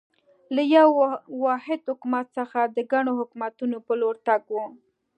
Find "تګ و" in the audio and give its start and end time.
4.27-4.57